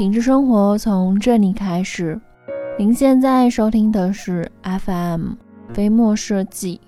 [0.00, 2.18] 品质生活从这里开始。
[2.78, 5.32] 您现在收听的是 FM
[5.74, 6.80] 飞墨设计。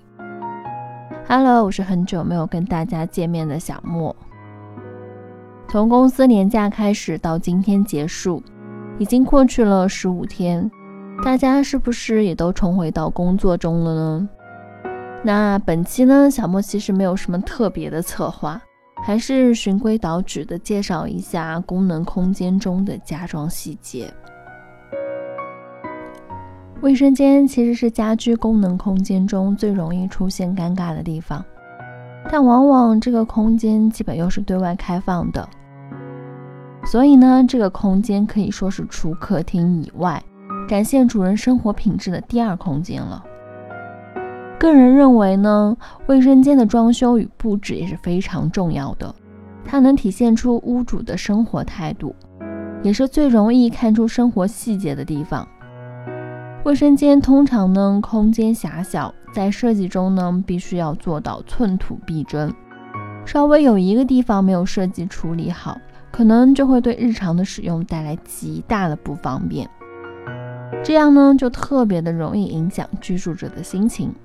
[1.27, 4.15] Hello，我是很久没有跟大家见面的小莫。
[5.69, 8.41] 从公司年假开始到今天结束，
[8.97, 10.67] 已经过去了十五天，
[11.23, 14.29] 大家是不是也都重回到工作中了呢？
[15.23, 18.59] 那本期呢，小莫其实没有什么特别的策划，
[19.05, 24.11] 还是循规蹈矩的介绍一下功能空间中的家装细节。
[26.81, 31.43] 卫生间其实是家居功能空间中最容易出现尴尬的地方，
[32.29, 35.47] 但往往这个空间基本又是对外开放的，
[36.85, 40.21] 所以呢，这个空间可以说是除客厅以外，
[40.67, 43.23] 展现主人生活品质的第二空间了。
[44.63, 45.75] 个人认为呢，
[46.07, 49.13] 卫生间的装修与布置也是非常重要的，
[49.65, 52.15] 它能体现出屋主的生活态度，
[52.81, 55.45] 也是最容易看出生活细节的地方。
[56.63, 62.49] 卫生间通常呢空间狭小，在设计中呢必须要做到寸土必争，
[63.25, 65.77] 稍微有一个地方没有设计处理好，
[66.09, 69.69] 可能就会对日常的使用带来极大的不方便，
[70.81, 74.15] 这样呢就特别的容易影响居住者的心情。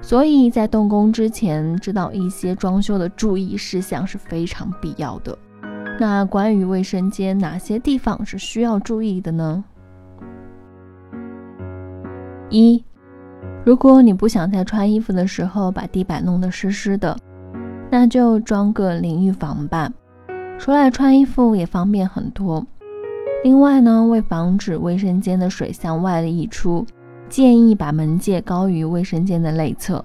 [0.00, 5.36] 所以在动工之前，知道一些装修的注意事项是非常必要的。
[5.98, 9.64] 那关于卫生间哪些地方是需要注意的呢？
[12.50, 12.84] 一，
[13.64, 17.16] 如果你不想在穿衣服的时候把地板弄得湿湿的，
[17.90, 19.90] 那就装个淋浴房吧，
[20.58, 22.64] 出来穿衣服也方便很多。
[23.42, 26.86] 另外呢，为防止卫生间的水向外溢出。
[27.28, 30.04] 建议把门界高于卫生间的内侧，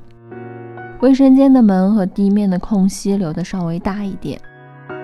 [1.02, 4.42] 卫生间的门和地面的空隙留得稍微大一点，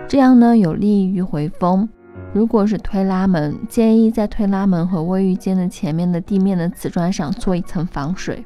[0.08, 1.88] 这样呢有利于回风。
[2.34, 8.44] 如果是推拉门，建议在推拉门和卫浴间的前面的地面的瓷砖上做一层防水。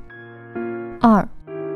[1.00, 1.28] 二，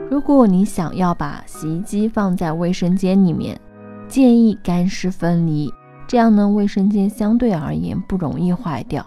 [0.10, 3.60] 如果你想要把洗衣机放在卫生间里面，
[4.08, 5.74] 建议干湿分离，
[6.08, 9.06] 这样呢卫生间相对而言不容易坏掉。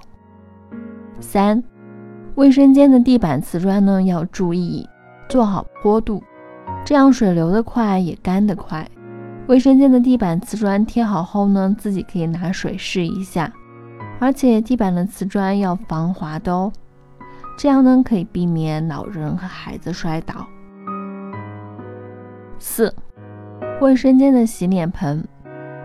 [1.21, 1.63] 三。
[2.39, 4.89] 卫生间的地板瓷砖呢，要注意
[5.29, 6.23] 做好坡度，
[6.85, 8.89] 这样水流得快也干得快。
[9.49, 13.53] 卫生间的地板瓷砖贴好后呢，自己可以拿水试一下，
[14.21, 16.73] 而且地板的瓷砖要防滑的哦，
[17.59, 20.47] 这样呢可以避免老人和孩子摔倒。
[22.61, 22.95] 四，
[23.81, 25.27] 卫生间的洗脸盆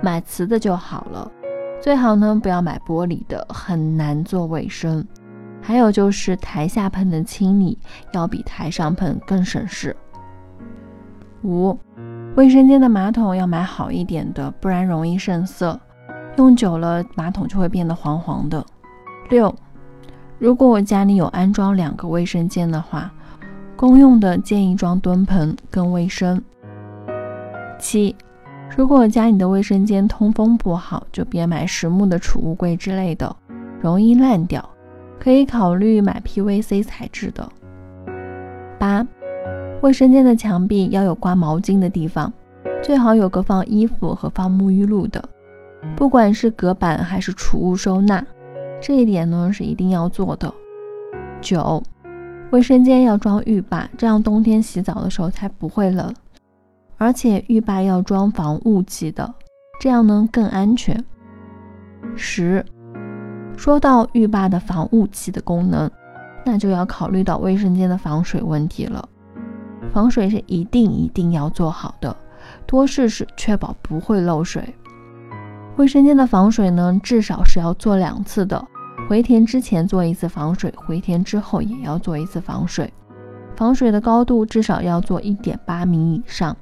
[0.03, 1.31] 买瓷的就好了，
[1.81, 5.03] 最好呢不要买玻璃的，很难做卫生。
[5.63, 7.79] 还有就是台下盆的清理
[8.11, 9.95] 要比台上盆更省事。
[11.41, 11.77] 五，
[12.35, 15.79] 卫生间的马桶要买好一点的，不然容易渗色，
[16.37, 18.63] 用久了马桶就会变得黄黄的。
[19.29, 19.53] 六，
[20.37, 23.11] 如果我家里有安装两个卫生间的话，
[23.75, 26.41] 公用的建议装蹲盆更卫生。
[27.79, 28.15] 七，
[28.75, 33.33] 如果家里的卫生间通风不好，就别买实木的储物柜之类的，
[33.81, 34.69] 容易烂掉。
[35.23, 37.49] 可以考虑买 PVC 材质的。
[38.77, 39.07] 八，
[39.81, 42.33] 卫生间的墙壁要有挂毛巾的地方，
[42.81, 45.23] 最好有个放衣服和放沐浴露的，
[45.95, 48.21] 不管是隔板还是储物收纳，
[48.81, 50.53] 这一点呢是一定要做的。
[51.39, 51.81] 九，
[52.51, 56.13] 卫生间要装浴霸，这样冬天洗澡的时候才不会冷，
[56.97, 59.33] 而且浴霸要装防雾剂的，
[59.79, 61.01] 这样呢更安全。
[62.13, 62.65] 十。
[63.55, 65.89] 说到浴霸的防雾气的功能，
[66.45, 69.07] 那就要考虑到卫生间的防水问题了。
[69.93, 72.15] 防水是一定一定要做好的，
[72.65, 74.75] 多试试，确保不会漏水。
[75.77, 78.65] 卫生间的防水呢，至少是要做两次的，
[79.07, 82.91] 回填之前做一次防水，回填之后也要做一次防水。
[83.55, 86.57] 防水的高度至少要做一点八米以上，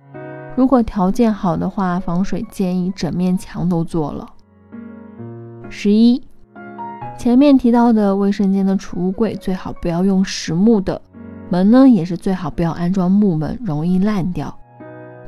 [0.56, 4.28] 如果条件好的话，防水建议整面墙都做了。
[5.70, 6.22] 十一。
[7.22, 11.00] 前面提到的卫生间的储物柜最好不要用实木的，
[11.52, 14.58] 门呢也是最好不要安装木门，容易烂掉。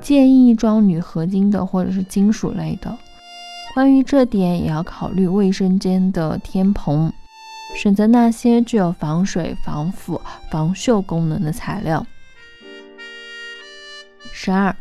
[0.02, 2.98] 建议装铝合金的或者是金属类的。
[3.76, 7.14] 关于这点也要考虑卫生间的天棚，
[7.76, 10.20] 选择那些具有防水、防腐、
[10.50, 12.04] 防锈功能的材料。
[14.32, 14.76] 十二。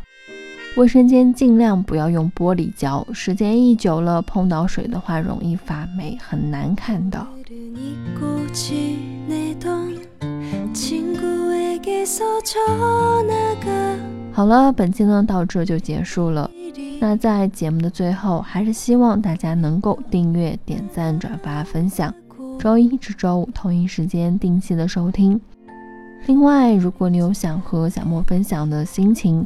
[0.75, 7.27] 卫生间尽量不要用玻璃胶，时间一久了，碰到水的话容易发霉，很难看到。
[14.31, 16.49] 好了，本期呢到这就结束了。
[16.99, 22.11] 那在节目的最后，还是希望大家能够订阅、点赞、转发、分享。
[22.57, 25.39] 周一至周五同一时间定期的收听。
[26.25, 29.45] 另外，如果你有想和小莫分享的心情，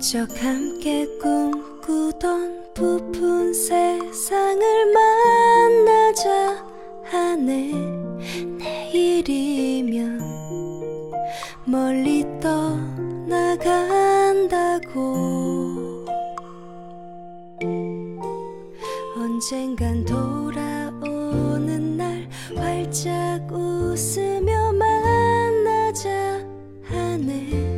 [0.00, 6.64] 적 함께 꿈꾸던 부푼 세상을 만나자
[7.04, 7.72] 하네.
[8.58, 10.20] 내일이면
[11.64, 12.92] 멀리 떠나간다고.
[19.16, 26.40] 언젠간 돌아오는 날 활짝 웃으며 만나자
[26.84, 27.71] 하네